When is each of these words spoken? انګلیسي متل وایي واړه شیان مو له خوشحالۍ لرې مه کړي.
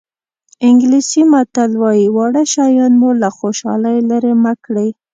انګلیسي 0.67 1.21
متل 1.31 1.71
وایي 1.81 2.07
واړه 2.15 2.43
شیان 2.53 2.93
مو 2.99 3.09
له 3.21 3.29
خوشحالۍ 3.37 3.97
لرې 4.09 4.33
مه 4.43 4.53
کړي. 4.65 4.89